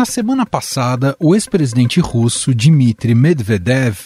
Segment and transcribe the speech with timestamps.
[0.00, 3.98] Na semana passada, o ex-presidente russo Dmitry Medvedev,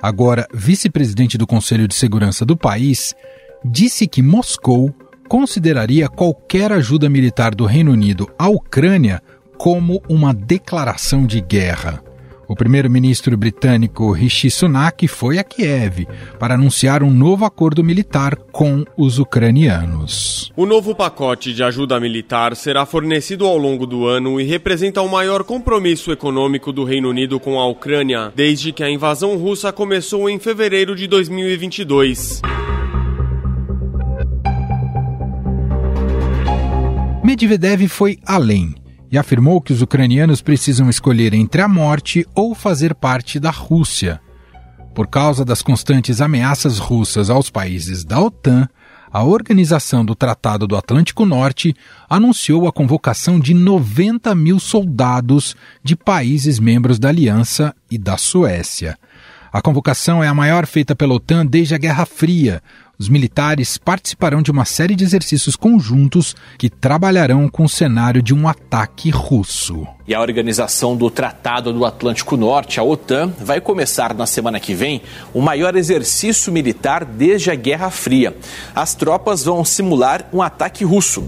[0.00, 3.16] agora vice-presidente do Conselho de Segurança do país,
[3.64, 4.94] disse que Moscou
[5.28, 9.20] consideraria qualquer ajuda militar do Reino Unido à Ucrânia
[9.58, 12.00] como uma declaração de guerra.
[12.50, 16.04] O primeiro-ministro britânico Rishi Sunak foi a Kiev
[16.36, 20.50] para anunciar um novo acordo militar com os ucranianos.
[20.56, 25.08] O novo pacote de ajuda militar será fornecido ao longo do ano e representa o
[25.08, 30.28] maior compromisso econômico do Reino Unido com a Ucrânia desde que a invasão russa começou
[30.28, 32.42] em fevereiro de 2022.
[37.22, 38.74] Medvedev foi além
[39.10, 44.20] e afirmou que os ucranianos precisam escolher entre a morte ou fazer parte da Rússia.
[44.94, 48.68] Por causa das constantes ameaças russas aos países da OTAN,
[49.12, 51.74] a Organização do Tratado do Atlântico Norte
[52.08, 58.96] anunciou a convocação de 90 mil soldados de países membros da Aliança e da Suécia.
[59.52, 62.62] A convocação é a maior feita pela OTAN desde a Guerra Fria,
[63.00, 68.34] os militares participarão de uma série de exercícios conjuntos que trabalharão com o cenário de
[68.34, 69.86] um ataque russo.
[70.06, 74.74] E a organização do Tratado do Atlântico Norte, a OTAN, vai começar na semana que
[74.74, 75.00] vem
[75.32, 78.36] o maior exercício militar desde a Guerra Fria.
[78.74, 81.24] As tropas vão simular um ataque russo.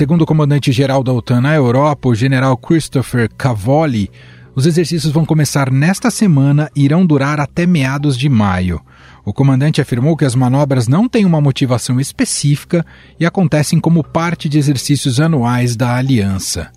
[0.00, 4.10] Segundo o comandante-geral da OTAN na Europa, o general Christopher Cavoli,
[4.54, 8.80] os exercícios vão começar nesta semana e irão durar até meados de maio.
[9.26, 12.82] O comandante afirmou que as manobras não têm uma motivação específica
[13.18, 16.72] e acontecem como parte de exercícios anuais da aliança.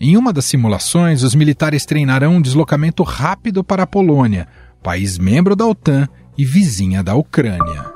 [0.00, 4.48] Em uma das simulações, os militares treinarão um deslocamento rápido para a Polônia,
[4.82, 7.93] país membro da OTAN e vizinha da Ucrânia.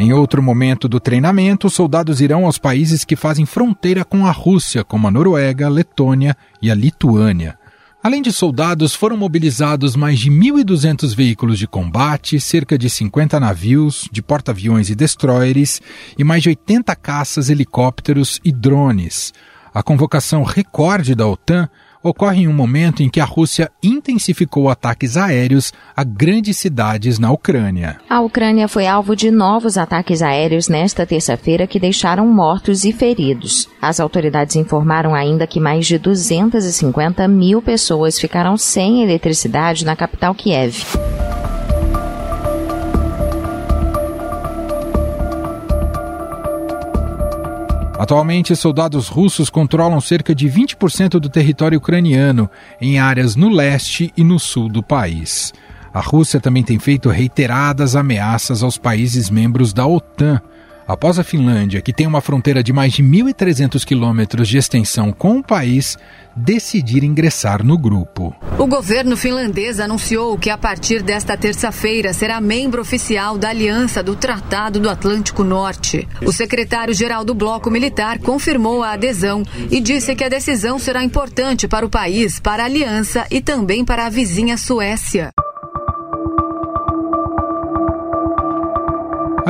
[0.00, 4.30] Em outro momento do treinamento, os soldados irão aos países que fazem fronteira com a
[4.30, 7.58] Rússia, como a Noruega, a Letônia e a Lituânia.
[8.02, 14.08] Além de soldados, foram mobilizados mais de 1.200 veículos de combate, cerca de 50 navios,
[14.10, 15.82] de porta-aviões e destroyers,
[16.18, 19.34] e mais de 80 caças, helicópteros e drones.
[19.74, 21.68] A convocação recorde da OTAN
[22.02, 27.30] ocorre em um momento em que a Rússia intensificou ataques aéreos a grandes cidades na
[27.30, 28.00] Ucrânia.
[28.08, 33.68] A Ucrânia foi alvo de novos ataques aéreos nesta terça-feira que deixaram mortos e feridos.
[33.80, 40.34] As autoridades informaram ainda que mais de 250 mil pessoas ficaram sem eletricidade na capital
[40.34, 40.84] Kiev.
[48.10, 52.50] Atualmente, soldados russos controlam cerca de 20% do território ucraniano,
[52.80, 55.54] em áreas no leste e no sul do país.
[55.94, 60.42] A Rússia também tem feito reiteradas ameaças aos países membros da OTAN,
[60.90, 65.38] após a Finlândia, que tem uma fronteira de mais de 1.300 quilômetros de extensão com
[65.38, 65.96] o país,
[66.34, 68.34] decidir ingressar no grupo.
[68.58, 74.16] O governo finlandês anunciou que a partir desta terça-feira será membro oficial da Aliança do
[74.16, 76.08] Tratado do Atlântico Norte.
[76.26, 81.68] O secretário-geral do Bloco Militar confirmou a adesão e disse que a decisão será importante
[81.68, 85.30] para o país, para a aliança e também para a vizinha Suécia.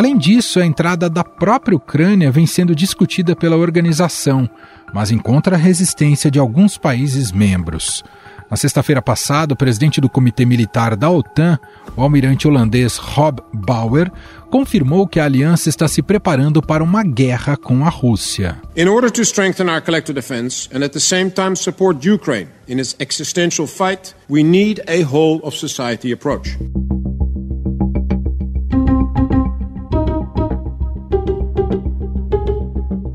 [0.01, 4.49] Além disso, a entrada da própria Ucrânia vem sendo discutida pela organização,
[4.95, 8.03] mas encontra resistência de alguns países membros.
[8.51, 11.59] Na sexta-feira passada, o presidente do Comitê Militar da OTAN,
[11.95, 14.11] o almirante holandês Rob Bauer,
[14.51, 18.57] confirmou que a aliança está se preparando para uma guerra com a Rússia.
[18.75, 22.79] In order to strengthen our collective defense and at the same time support Ukraine in
[22.79, 26.57] its existential fight, we need a whole of society approach.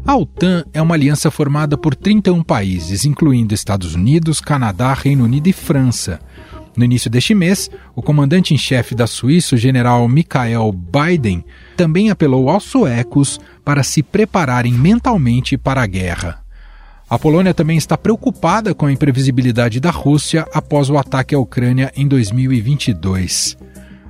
[0.07, 5.47] A OTAN é uma aliança formada por 31 países, incluindo Estados Unidos, Canadá, Reino Unido
[5.47, 6.19] e França.
[6.77, 11.43] No início deste mês, o comandante em chefe da Suíça, o general Mikhail Biden,
[11.75, 16.39] também apelou aos suecos para se prepararem mentalmente para a guerra.
[17.09, 21.91] A Polônia também está preocupada com a imprevisibilidade da Rússia após o ataque à Ucrânia
[21.95, 23.57] em 2022.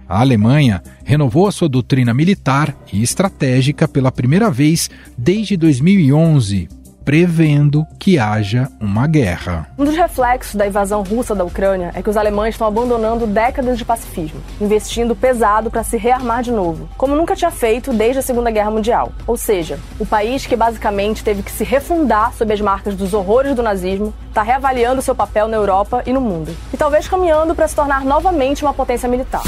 [0.07, 6.69] A Alemanha renovou a sua doutrina militar e estratégica pela primeira vez desde 2011.
[7.06, 9.68] Prevendo que haja uma guerra.
[9.78, 13.78] Um dos reflexos da invasão russa da Ucrânia é que os alemães estão abandonando décadas
[13.78, 18.24] de pacifismo, investindo pesado para se rearmar de novo, como nunca tinha feito desde a
[18.24, 19.12] Segunda Guerra Mundial.
[19.28, 23.56] Ou seja, o país que basicamente teve que se refundar sob as marcas dos horrores
[23.56, 27.68] do nazismo está reavaliando seu papel na Europa e no mundo, e talvez caminhando para
[27.68, 29.44] se tornar novamente uma potência militar.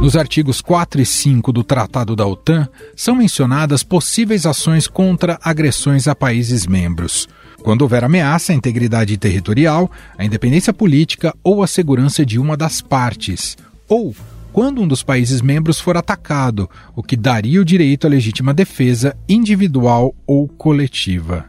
[0.00, 6.06] Nos artigos 4 e 5 do Tratado da OTAN são mencionadas possíveis ações contra agressões
[6.06, 7.28] a países membros,
[7.64, 12.80] quando houver ameaça à integridade territorial, à independência política ou à segurança de uma das
[12.80, 13.56] partes,
[13.88, 14.14] ou
[14.52, 19.16] quando um dos países membros for atacado, o que daria o direito à legítima defesa
[19.28, 21.46] individual ou coletiva.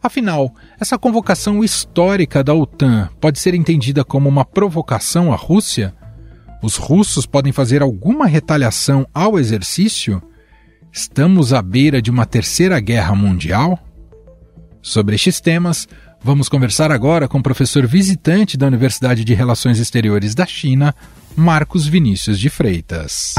[0.00, 5.92] Afinal, essa convocação histórica da OTAN pode ser entendida como uma provocação à Rússia?
[6.62, 10.22] Os russos podem fazer alguma retaliação ao exercício?
[10.92, 13.76] Estamos à beira de uma terceira guerra mundial?
[14.80, 15.88] Sobre estes temas,
[16.22, 20.94] vamos conversar agora com o professor visitante da Universidade de Relações Exteriores da China,
[21.34, 23.34] Marcos Vinícius de Freitas.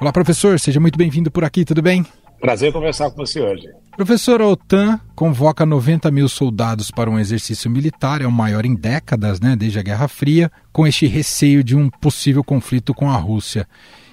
[0.00, 2.04] Olá, professor, seja muito bem-vindo por aqui, tudo bem?
[2.40, 3.68] Prazer conversar com você hoje.
[3.96, 8.76] Professor, a OTAN convoca 90 mil soldados para um exercício militar, é o maior em
[8.76, 13.16] décadas, né, desde a Guerra Fria, com este receio de um possível conflito com a
[13.16, 13.66] Rússia.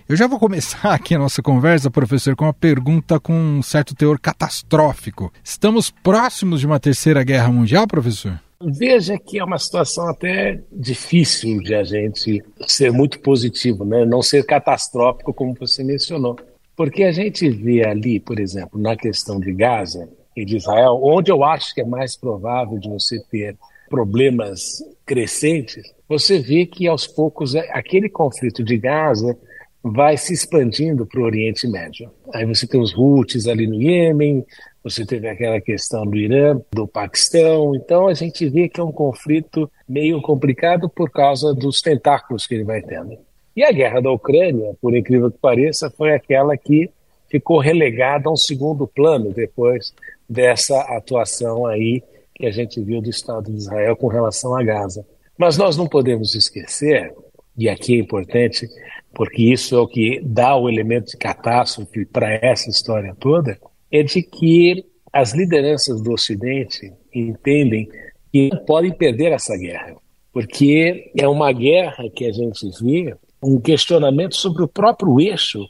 [0.10, 3.94] Eu já vou começar aqui a nossa conversa, professor, com uma pergunta com um certo
[3.94, 5.31] teor catastrófico.
[5.44, 8.39] Estamos próximos de uma terceira guerra mundial, professor?
[8.62, 14.06] Veja que é uma situação até difícil de a gente ser muito positivo, né?
[14.06, 16.36] não ser catastrófico, como você mencionou.
[16.75, 21.31] Porque a gente vê ali, por exemplo, na questão de Gaza e de Israel, onde
[21.31, 23.56] eu acho que é mais provável de você ter
[23.89, 29.38] problemas crescentes, você vê que aos poucos é, aquele conflito de Gaza
[29.81, 32.12] vai se expandindo para o Oriente Médio.
[32.33, 34.44] Aí você tem os Houthis ali no Iêmen,
[34.83, 37.75] você teve aquela questão do Irã, do Paquistão.
[37.75, 42.56] Então a gente vê que é um conflito meio complicado por causa dos tentáculos que
[42.56, 43.18] ele vai tendo.
[43.55, 46.89] E a guerra da Ucrânia, por incrível que pareça, foi aquela que
[47.29, 49.93] ficou relegada a um segundo plano depois
[50.27, 52.03] dessa atuação aí
[52.33, 55.05] que a gente viu do Estado de Israel com relação a Gaza.
[55.37, 57.13] Mas nós não podemos esquecer,
[57.57, 58.67] e aqui é importante,
[59.13, 63.57] porque isso é o que dá o elemento de catástrofe para essa história toda,
[63.89, 67.87] é de que as lideranças do Ocidente entendem
[68.33, 69.95] que não podem perder essa guerra,
[70.33, 73.15] porque é uma guerra que a gente vê
[73.45, 75.68] um questionamento sobre o próprio eixo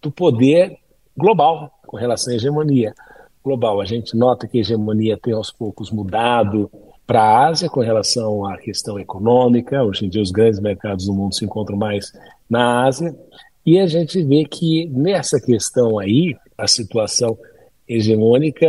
[0.00, 0.78] do poder
[1.16, 2.94] global com relação à hegemonia
[3.42, 3.80] global.
[3.80, 6.70] A gente nota que a hegemonia tem aos poucos mudado
[7.06, 9.82] para a Ásia com relação à questão econômica.
[9.82, 12.12] Hoje em dia, os grandes mercados do mundo se encontram mais
[12.50, 13.14] na Ásia.
[13.64, 17.38] E a gente vê que nessa questão aí, a situação
[17.88, 18.66] hegemônica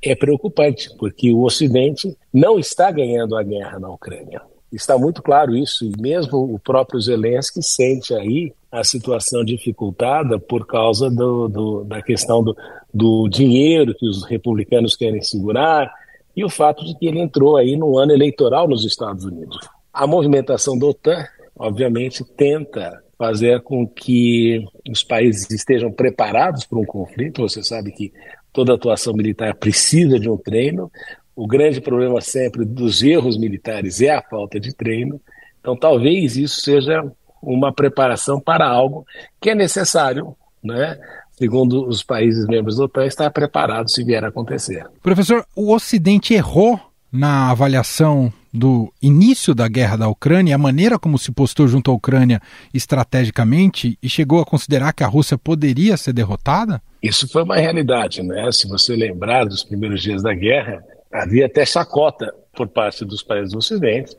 [0.00, 4.40] é preocupante, porque o Ocidente não está ganhando a guerra na Ucrânia.
[4.72, 10.66] Está muito claro isso, e mesmo o próprio Zelensky sente aí a situação dificultada por
[10.66, 12.56] causa do, do, da questão do,
[12.92, 15.92] do dinheiro que os republicanos querem segurar
[16.34, 19.58] e o fato de que ele entrou aí no ano eleitoral nos Estados Unidos.
[19.92, 26.84] A movimentação da OTAN, obviamente, tenta fazer com que os países estejam preparados para um
[26.84, 27.42] conflito.
[27.42, 28.10] Você sabe que
[28.52, 30.90] toda atuação militar precisa de um treino.
[31.34, 35.20] O grande problema sempre dos erros militares é a falta de treino.
[35.60, 37.02] Então, talvez isso seja
[37.42, 39.06] uma preparação para algo
[39.40, 40.98] que é necessário, né?
[41.42, 44.86] segundo os países membros da OTAN, estar preparado se vier a acontecer.
[45.02, 46.78] Professor, o Ocidente errou
[47.10, 51.94] na avaliação do início da guerra da Ucrânia, a maneira como se postou junto à
[51.94, 52.40] Ucrânia
[52.72, 56.80] estrategicamente e chegou a considerar que a Rússia poderia ser derrotada?
[57.02, 58.50] Isso foi uma realidade, né?
[58.52, 63.52] Se você lembrar dos primeiros dias da guerra, havia até chacota por parte dos países
[63.52, 64.16] do Ocidente,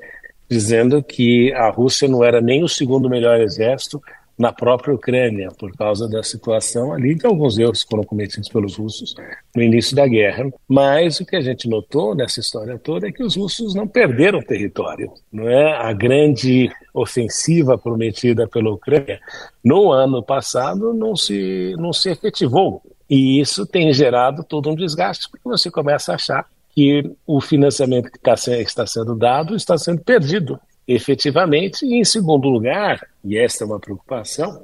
[0.50, 4.01] dizendo que a Rússia não era nem o segundo melhor exército
[4.38, 9.13] na própria Ucrânia, por causa da situação ali, de alguns erros foram cometidos pelos russos
[9.55, 10.51] no início da guerra.
[10.67, 14.41] Mas o que a gente notou nessa história toda é que os russos não perderam
[14.41, 15.12] território.
[15.31, 19.19] Não é a grande ofensiva prometida pela Ucrânia
[19.63, 22.81] no ano passado não se não se efetivou.
[23.09, 28.10] E isso tem gerado todo um desgaste, porque você começa a achar que o financiamento
[28.12, 31.86] que está, está sendo dado está sendo perdido efetivamente.
[31.86, 34.63] E, em segundo lugar, e esta é uma preocupação,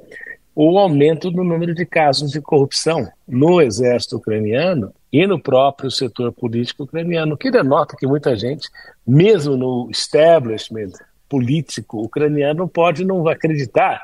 [0.54, 6.32] o aumento do número de casos de corrupção no exército ucraniano e no próprio setor
[6.32, 8.68] político ucraniano, que denota que muita gente,
[9.06, 10.92] mesmo no establishment
[11.28, 14.00] político ucraniano pode não acreditar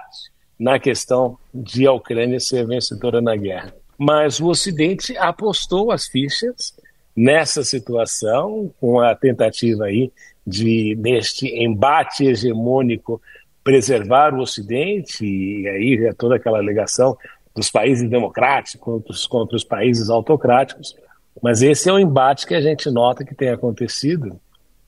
[0.58, 3.74] na questão de a Ucrânia ser vencedora na guerra.
[3.98, 6.74] Mas o Ocidente apostou as fichas
[7.16, 10.12] nessa situação, com a tentativa aí
[10.46, 13.20] de, neste embate hegemônico,
[13.64, 17.16] preservar o Ocidente, e aí é toda aquela alegação
[17.54, 20.94] dos países democráticos contra os, contra os países autocráticos.
[21.42, 24.38] Mas esse é o embate que a gente nota que tem acontecido,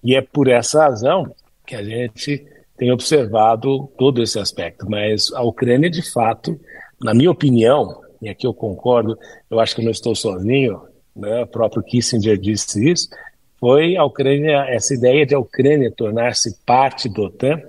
[0.05, 1.35] e é por essa razão
[1.67, 4.89] que a gente tem observado todo esse aspecto.
[4.89, 6.59] Mas a Ucrânia, de fato,
[7.03, 9.19] na minha opinião, e aqui eu concordo,
[9.51, 10.81] eu acho que não estou sozinho,
[11.19, 13.09] né, o próprio Kissinger disse isso,
[13.59, 17.61] foi a Ucrânia, essa ideia de a Ucrânia tornar-se parte da OTAN,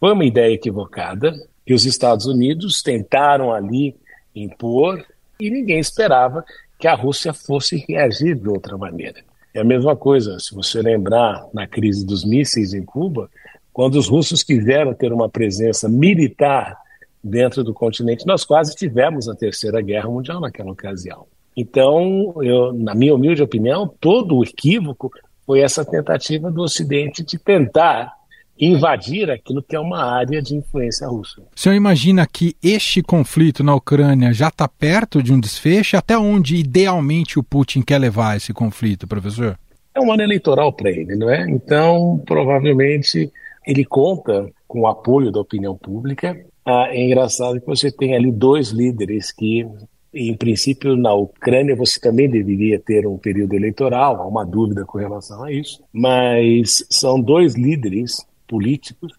[0.00, 1.32] foi uma ideia equivocada,
[1.64, 3.96] que os Estados Unidos tentaram ali
[4.34, 5.04] impor
[5.40, 6.44] e ninguém esperava
[6.78, 9.20] que a Rússia fosse reagir de outra maneira.
[9.54, 13.30] É a mesma coisa, se você lembrar na crise dos mísseis em Cuba,
[13.72, 16.76] quando os russos quiseram ter uma presença militar
[17.22, 21.26] dentro do continente, nós quase tivemos a Terceira Guerra Mundial naquela ocasião.
[21.56, 25.10] Então, eu, na minha humilde opinião, todo o equívoco
[25.46, 28.12] foi essa tentativa do Ocidente de tentar
[28.58, 31.40] invadir aquilo que é uma área de influência russa.
[31.40, 35.96] O senhor imagina que este conflito na Ucrânia já está perto de um desfecho?
[35.96, 39.58] Até onde, idealmente, o Putin quer levar esse conflito, professor?
[39.94, 41.48] É um ano eleitoral para ele, não é?
[41.48, 43.30] Então, provavelmente,
[43.66, 46.38] ele conta com o apoio da opinião pública.
[46.64, 49.66] Ah, é engraçado que você tem ali dois líderes que
[50.16, 54.98] em princípio, na Ucrânia você também deveria ter um período eleitoral, há uma dúvida com
[54.98, 59.12] relação a isso, mas são dois líderes políticos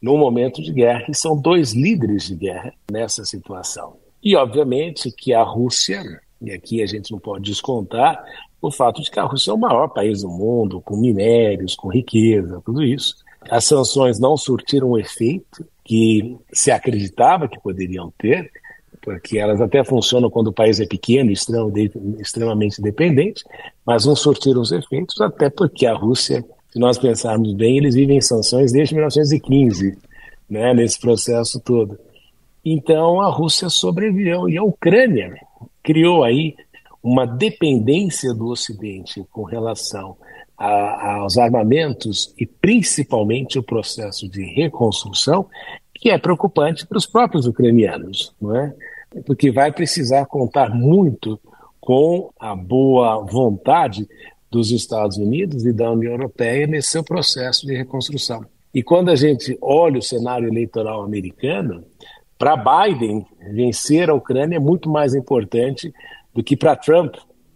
[0.00, 3.96] no momento de guerra, e são dois líderes de guerra nessa situação.
[4.22, 6.02] E, obviamente, que a Rússia,
[6.42, 8.22] e aqui a gente não pode descontar
[8.60, 11.88] o fato de que a Rússia é o maior país do mundo, com minérios, com
[11.88, 13.16] riqueza, tudo isso.
[13.50, 18.50] As sanções não surtiram o efeito que se acreditava que poderiam ter,
[19.04, 23.44] porque elas até funcionam quando o país é pequeno extremamente dependente,
[23.86, 26.44] mas não surtiram os efeitos, até porque a Rússia
[26.74, 29.96] se nós pensarmos bem, eles vivem em sanções desde 1915,
[30.50, 31.96] né, nesse processo todo.
[32.64, 35.36] Então a Rússia sobreviveu e a Ucrânia
[35.84, 36.56] criou aí
[37.00, 40.16] uma dependência do Ocidente com relação
[40.58, 45.46] a, aos armamentos e principalmente o processo de reconstrução,
[45.94, 48.74] que é preocupante para os próprios ucranianos, não é?
[49.26, 51.40] Porque vai precisar contar muito
[51.80, 54.08] com a boa vontade
[54.50, 58.44] dos Estados Unidos e da União Europeia nesse seu processo de reconstrução.
[58.72, 61.84] E quando a gente olha o cenário eleitoral americano,
[62.38, 65.92] para Biden vencer a Ucrânia é muito mais importante
[66.34, 67.14] do que para Trump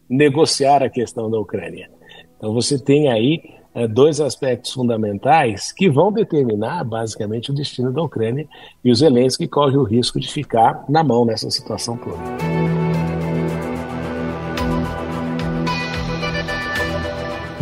[0.09, 1.91] negociar a questão da Ucrânia.
[2.37, 8.49] Então você tem aí dois aspectos fundamentais que vão determinar basicamente o destino da Ucrânia
[8.85, 12.78] e os Zelensky corre o risco de ficar na mão nessa situação toda.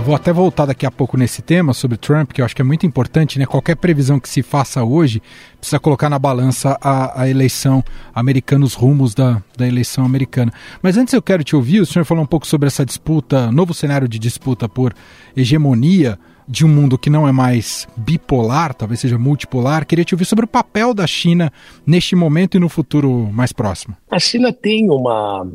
[0.06, 2.64] Vou até voltar daqui a pouco nesse tema sobre Trump, que eu acho que é
[2.64, 3.44] muito importante, né?
[3.44, 5.20] Qualquer previsão que se faça hoje
[5.58, 7.82] precisa colocar na balança a, a eleição
[8.14, 10.52] americana, os rumos da, da eleição americana.
[10.80, 13.74] Mas antes eu quero te ouvir, o senhor falou um pouco sobre essa disputa, novo
[13.74, 14.94] cenário de disputa por
[15.36, 19.84] hegemonia de um mundo que não é mais bipolar, talvez seja multipolar.
[19.84, 21.52] Queria te ouvir sobre o papel da China
[21.84, 23.96] neste momento e no futuro mais próximo.
[24.08, 25.50] A China tem uma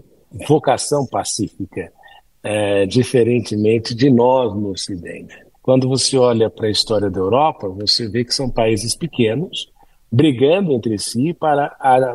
[0.46, 1.90] vocação pacífica
[2.44, 5.36] é, diferentemente de nós no Ocidente.
[5.62, 9.72] Quando você olha para a história da Europa, você vê que são países pequenos
[10.12, 11.70] brigando entre si para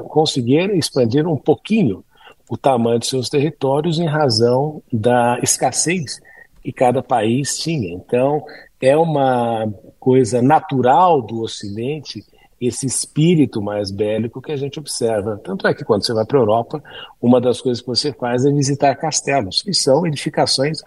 [0.08, 2.04] conseguir expandir um pouquinho
[2.50, 6.20] o tamanho de seus territórios em razão da escassez
[6.62, 7.92] que cada país tinha.
[7.94, 8.44] Então,
[8.80, 12.24] é uma coisa natural do Ocidente
[12.60, 15.40] esse espírito mais bélico que a gente observa.
[15.44, 16.82] Tanto é que quando você vai para a Europa,
[17.20, 20.80] uma das coisas que você faz é visitar castelos, que são edificações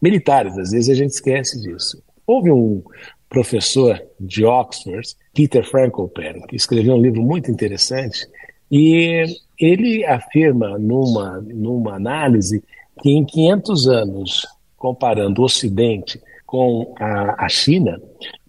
[0.00, 0.56] militares.
[0.56, 2.02] Às vezes a gente esquece disso.
[2.26, 2.82] Houve um
[3.28, 8.26] professor de Oxford, Peter Frankopan, que escreveu um livro muito interessante
[8.70, 9.24] e
[9.58, 12.62] ele afirma numa, numa análise
[13.00, 14.46] que em 500 anos,
[14.76, 18.00] comparando o Ocidente com a, a China,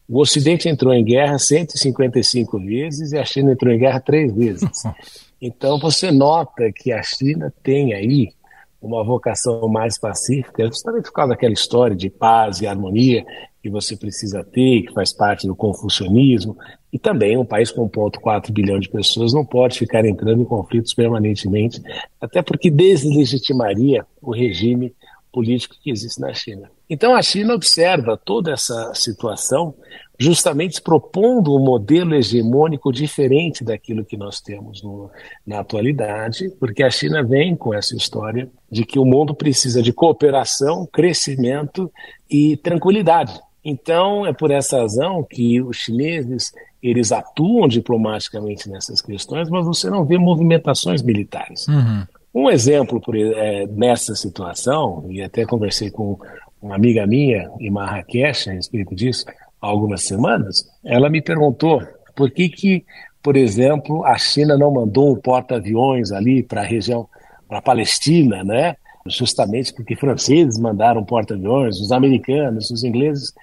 [0.10, 4.70] o Ocidente entrou em guerra 155 vezes e a China entrou em guerra três vezes.
[5.42, 8.34] Então você nota que a China tem aí
[8.82, 13.26] uma vocação mais pacífica, justamente por causa daquela história de paz e harmonia
[13.64, 16.58] que você precisa ter, que faz parte do confucionismo,
[16.92, 20.94] e também um país com 1,4 bilhão de pessoas não pode ficar entrando em conflitos
[20.94, 21.82] permanentemente,
[22.20, 24.94] até porque deslegitimaria o regime
[25.32, 26.70] político que existe na China.
[26.90, 29.76] Então a China observa toda essa situação
[30.20, 35.10] justamente propondo um modelo hegemônico diferente daquilo que nós temos no,
[35.48, 39.94] na atualidade, porque a China vem com essa história de que o mundo precisa de
[39.94, 41.90] cooperação, crescimento
[42.30, 43.40] e tranquilidade.
[43.64, 49.90] Então, é por essa razão que os chineses eles atuam diplomaticamente nessas questões, mas você
[49.90, 51.68] não vê movimentações militares.
[51.68, 52.06] Uhum.
[52.34, 56.18] Um exemplo por, é, nessa situação, e até conversei com
[56.62, 59.26] uma amiga minha em Marrakech a respeito disso
[59.62, 61.82] há algumas semanas, ela me perguntou
[62.16, 62.86] por que, que
[63.22, 67.08] por exemplo, a China não mandou um porta-aviões ali para a região,
[67.48, 68.76] para a Palestina, né?
[69.06, 73.34] justamente porque franceses mandaram porta-aviões, os americanos, os ingleses.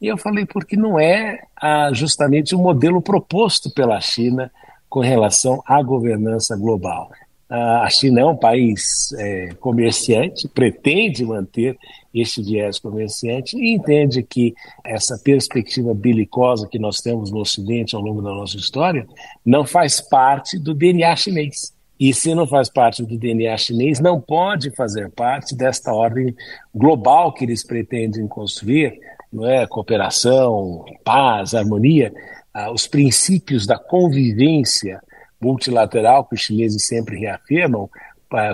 [0.00, 4.50] E eu falei, porque não é ah, justamente o modelo proposto pela China
[4.88, 7.10] com relação à governança global.
[7.48, 11.78] Ah, a China é um país é, comerciante, pretende manter
[12.12, 14.52] este viés comerciante e entende que
[14.84, 19.06] essa perspectiva belicosa que nós temos no Ocidente ao longo da nossa história
[19.44, 21.72] não faz parte do DNA chinês.
[21.98, 26.34] E se não faz parte do DNA chinês, não pode fazer parte desta ordem
[26.74, 28.98] global que eles pretendem construir,
[29.32, 29.66] não é?
[29.66, 32.12] Cooperação, paz, harmonia,
[32.52, 35.00] ah, os princípios da convivência
[35.40, 37.88] multilateral que os chineses sempre reafirmam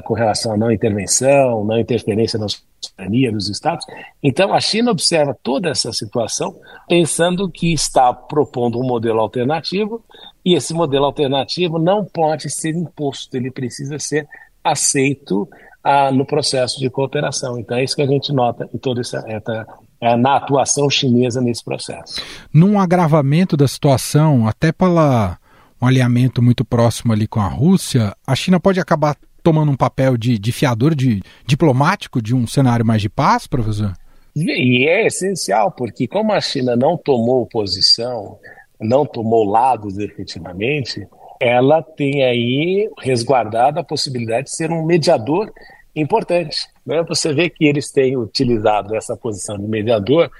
[0.04, 3.86] com relação à não intervenção, não interferência na soberania dos estados.
[4.22, 6.54] Então a China observa toda essa situação
[6.88, 10.04] pensando que está propondo um modelo alternativo
[10.44, 14.28] e esse modelo alternativo não pode ser imposto, ele precisa ser
[14.62, 15.48] aceito
[15.82, 17.58] ah, no processo de cooperação.
[17.58, 19.66] Então é isso que a gente nota em toda essa, essa
[20.00, 22.20] é, na atuação chinesa nesse processo.
[22.52, 25.38] Num agravamento da situação, até pela
[25.82, 30.16] um alinhamento muito próximo ali com a Rússia, a China pode acabar tomando um papel
[30.16, 33.92] de, de fiador de, diplomático de um cenário mais de paz, professor?
[34.34, 38.38] E é essencial, porque como a China não tomou posição
[38.82, 41.06] não tomou lados efetivamente,
[41.40, 45.52] ela tem aí resguardado a possibilidade de ser um mediador
[45.94, 46.68] importante.
[46.84, 47.02] Né?
[47.08, 50.30] Você vê que eles têm utilizado essa posição de mediador,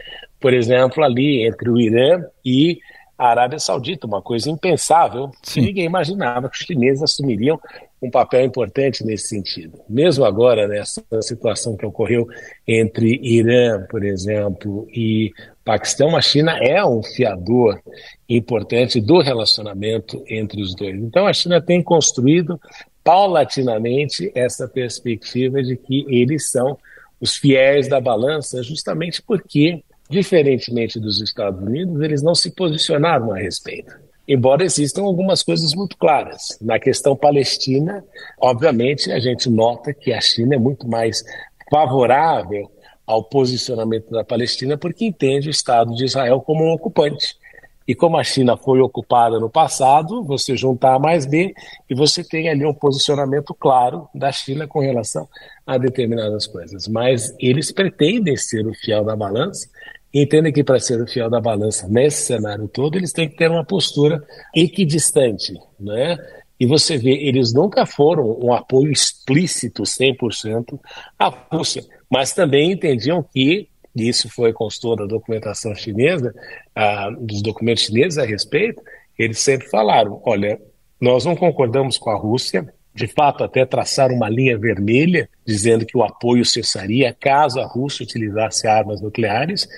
[0.40, 2.80] por exemplo, ali entre o Irã e
[3.22, 5.60] a Arábia Saudita, uma coisa impensável, Sim.
[5.60, 7.60] ninguém imaginava que os chineses assumiriam
[8.02, 9.78] um papel importante nesse sentido.
[9.88, 12.26] Mesmo agora, nessa situação que ocorreu
[12.66, 15.30] entre Irã, por exemplo, e
[15.64, 17.80] Paquistão, a China é um fiador
[18.28, 20.96] importante do relacionamento entre os dois.
[20.96, 22.60] Então, a China tem construído
[23.04, 26.76] paulatinamente essa perspectiva de que eles são
[27.20, 33.38] os fiéis da balança, justamente porque, diferentemente dos Estados Unidos, eles não se posicionaram a
[33.38, 33.92] respeito
[34.26, 36.56] embora existam algumas coisas muito claras.
[36.60, 38.04] Na questão palestina,
[38.40, 41.24] obviamente, a gente nota que a China é muito mais
[41.70, 42.70] favorável
[43.06, 47.36] ao posicionamento da Palestina porque entende o Estado de Israel como um ocupante.
[47.86, 51.54] E como a China foi ocupada no passado, você juntar mais B
[51.88, 55.28] e você tem ali um posicionamento claro da China com relação
[55.66, 56.86] a determinadas coisas.
[56.88, 59.68] Mas eles pretendem ser o fiel da balança
[60.12, 63.50] entendem que para ser o fiel da balança nesse cenário todo, eles têm que ter
[63.50, 64.22] uma postura
[64.54, 66.18] equidistante, né?
[66.60, 70.78] E você vê, eles nunca foram um apoio explícito 100%
[71.18, 76.34] à Rússia, mas também entendiam que, isso foi constou da documentação chinesa,
[76.74, 78.82] ah, dos documentos chineses a respeito,
[79.18, 80.60] eles sempre falaram, olha,
[81.00, 85.96] nós não concordamos com a Rússia, de fato até traçar uma linha vermelha, dizendo que
[85.96, 89.68] o apoio cessaria caso a Rússia utilizasse armas nucleares,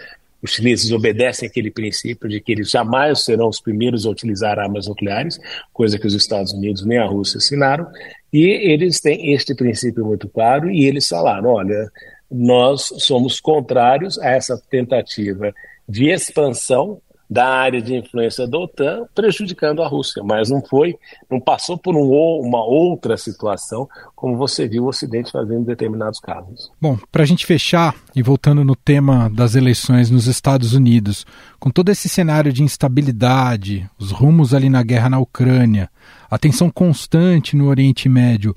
[0.44, 4.87] os chineses obedecem aquele princípio de que eles jamais serão os primeiros a utilizar armas
[4.87, 5.40] nucleares,
[5.72, 7.87] coisa que os Estados Unidos nem a Rússia assinaram,
[8.31, 11.90] e eles têm este princípio muito claro e eles falaram: olha,
[12.30, 15.52] nós somos contrários a essa tentativa
[15.88, 20.96] de expansão da área de influência da OTAN, prejudicando a Rússia, mas não foi,
[21.30, 22.10] não passou por um,
[22.40, 26.70] uma outra situação, como você viu o Ocidente fazendo em determinados casos.
[26.80, 31.26] Bom, para a gente fechar e voltando no tema das eleições nos Estados Unidos,
[31.58, 35.90] com todo esse cenário de instabilidade, os rumos ali na guerra na Ucrânia,
[36.30, 38.54] a tensão constante no Oriente Médio,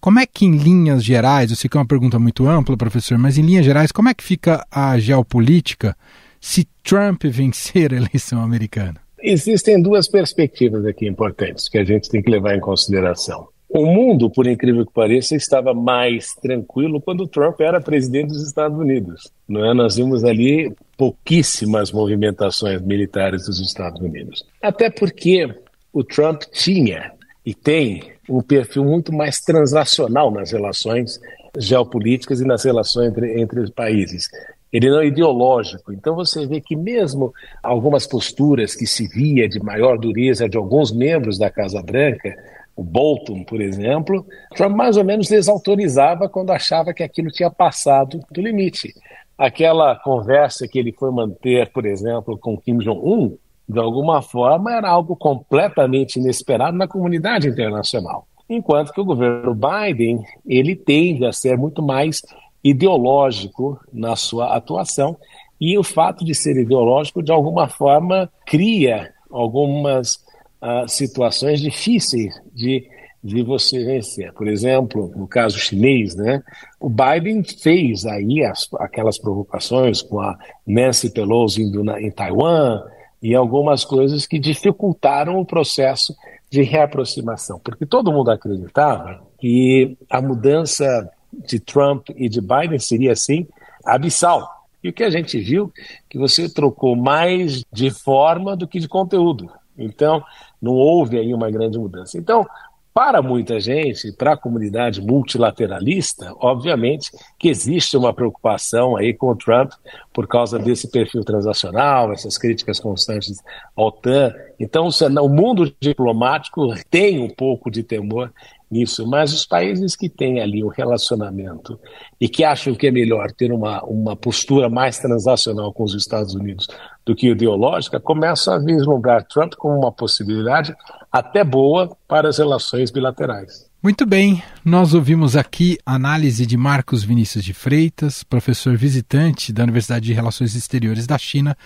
[0.00, 3.18] como é que, em linhas gerais, eu sei que é uma pergunta muito ampla, professor,
[3.18, 5.96] mas em linhas gerais, como é que fica a geopolítica
[6.40, 9.00] se Trump vencer a eleição americana?
[9.20, 13.48] Existem duas perspectivas aqui importantes que a gente tem que levar em consideração.
[13.68, 18.78] O mundo, por incrível que pareça, estava mais tranquilo quando Trump era presidente dos Estados
[18.78, 19.30] Unidos.
[19.46, 19.74] Não é?
[19.74, 24.46] Nós vimos ali pouquíssimas movimentações militares dos Estados Unidos.
[24.62, 25.54] Até porque
[25.92, 27.12] o Trump tinha
[27.44, 31.20] e tem um perfil muito mais transacional nas relações
[31.56, 34.28] geopolíticas e nas relações entre, entre os países.
[34.72, 35.92] ele não é ideológico.
[35.92, 40.92] Então você vê que mesmo algumas posturas que se via de maior dureza de alguns
[40.92, 42.34] membros da Casa Branca,
[42.76, 48.20] o Bolton, por exemplo, Trump mais ou menos desautorizava quando achava que aquilo tinha passado
[48.30, 48.94] do limite.
[49.36, 53.36] Aquela conversa que ele foi manter, por exemplo, com Kim Jong-un,
[53.68, 58.26] de alguma forma era algo completamente inesperado na comunidade internacional.
[58.48, 62.22] Enquanto que o governo Biden, ele tende a ser muito mais
[62.64, 65.16] ideológico na sua atuação,
[65.60, 70.14] e o fato de ser ideológico, de alguma forma, cria algumas
[70.62, 72.88] uh, situações difíceis de,
[73.22, 74.32] de você vencer.
[74.32, 76.42] Por exemplo, no caso chinês, né,
[76.80, 82.80] o Biden fez aí as, aquelas provocações com a Nancy Pelosi indo na, em Taiwan
[83.22, 86.14] e algumas coisas que dificultaram o processo
[86.50, 93.12] de reaproximação, porque todo mundo acreditava que a mudança de Trump e de Biden seria
[93.12, 93.46] assim
[93.84, 94.48] abissal.
[94.82, 95.72] E o que a gente viu
[96.08, 99.50] que você trocou mais de forma do que de conteúdo.
[99.76, 100.22] Então,
[100.60, 102.16] não houve aí uma grande mudança.
[102.18, 102.46] Então,
[102.92, 109.36] para muita gente, para a comunidade multilateralista, obviamente que existe uma preocupação aí com o
[109.36, 109.70] Trump
[110.12, 113.38] por causa desse perfil transacional, essas críticas constantes
[113.76, 114.32] à OTAN.
[114.58, 114.88] Então,
[115.22, 118.32] o mundo diplomático tem um pouco de temor
[118.70, 121.78] nisso, mas os países que têm ali um relacionamento
[122.20, 126.34] e que acham que é melhor ter uma, uma postura mais transacional com os Estados
[126.34, 126.66] Unidos
[127.04, 130.74] do que ideológica, começam a vislumbrar Trump como uma possibilidade
[131.10, 133.68] até boa para as relações bilaterais.
[133.82, 139.62] Muito bem, nós ouvimos aqui a análise de Marcos Vinícius de Freitas, professor visitante da
[139.62, 141.56] Universidade de Relações Exteriores da China,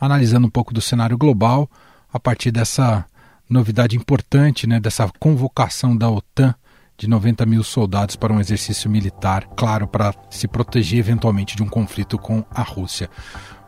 [0.00, 1.70] analisando um pouco do cenário global
[2.12, 3.06] a partir dessa
[3.50, 6.54] novidade importante né, dessa convocação da OTAN
[6.96, 11.68] de 90 mil soldados para um exercício militar, claro, para se proteger eventualmente de um
[11.68, 13.08] conflito com a Rússia.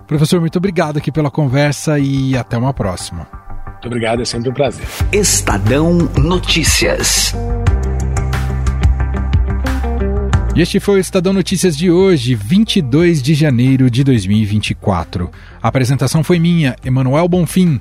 [0.07, 3.27] Professor, muito obrigado aqui pela conversa e até uma próxima.
[3.67, 4.87] Muito obrigado, é sempre um prazer.
[5.11, 7.35] Estadão Notícias.
[10.55, 15.31] E este foi o Estadão Notícias de hoje, 22 de janeiro de 2024.
[15.63, 17.81] A apresentação foi minha, Emanuel Bonfim.